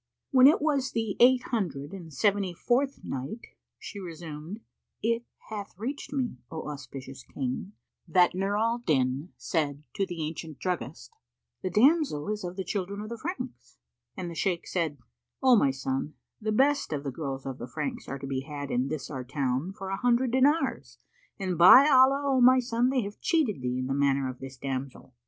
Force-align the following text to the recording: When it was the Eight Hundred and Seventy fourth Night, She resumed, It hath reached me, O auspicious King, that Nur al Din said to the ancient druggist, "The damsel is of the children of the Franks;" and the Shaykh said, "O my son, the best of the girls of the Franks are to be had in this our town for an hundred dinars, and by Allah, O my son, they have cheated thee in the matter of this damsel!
When 0.31 0.47
it 0.47 0.63
was 0.63 0.93
the 0.93 1.15
Eight 1.19 1.43
Hundred 1.51 1.91
and 1.93 2.11
Seventy 2.11 2.55
fourth 2.55 3.01
Night, 3.03 3.45
She 3.77 3.99
resumed, 3.99 4.61
It 5.03 5.25
hath 5.51 5.77
reached 5.77 6.11
me, 6.11 6.39
O 6.49 6.67
auspicious 6.71 7.21
King, 7.23 7.73
that 8.07 8.33
Nur 8.33 8.57
al 8.57 8.79
Din 8.79 9.31
said 9.37 9.83
to 9.93 10.07
the 10.07 10.23
ancient 10.23 10.57
druggist, 10.57 11.11
"The 11.61 11.69
damsel 11.69 12.29
is 12.29 12.43
of 12.43 12.55
the 12.55 12.63
children 12.63 12.99
of 13.01 13.09
the 13.09 13.17
Franks;" 13.19 13.77
and 14.17 14.27
the 14.27 14.33
Shaykh 14.33 14.65
said, 14.65 14.97
"O 15.43 15.55
my 15.55 15.69
son, 15.69 16.15
the 16.41 16.51
best 16.51 16.91
of 16.91 17.03
the 17.03 17.11
girls 17.11 17.45
of 17.45 17.59
the 17.59 17.67
Franks 17.67 18.07
are 18.07 18.17
to 18.17 18.25
be 18.25 18.39
had 18.39 18.71
in 18.71 18.87
this 18.87 19.11
our 19.11 19.23
town 19.23 19.71
for 19.71 19.91
an 19.91 19.99
hundred 19.99 20.31
dinars, 20.31 20.97
and 21.37 21.59
by 21.59 21.87
Allah, 21.87 22.23
O 22.25 22.41
my 22.41 22.57
son, 22.59 22.89
they 22.89 23.01
have 23.03 23.21
cheated 23.21 23.61
thee 23.61 23.77
in 23.77 23.85
the 23.85 23.93
matter 23.93 24.27
of 24.27 24.39
this 24.39 24.57
damsel! 24.57 25.13